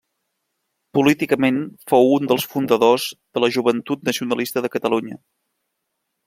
[0.97, 1.59] Políticament
[1.91, 5.21] fou un dels fundadors de la Joventut Nacionalista de Catalunya.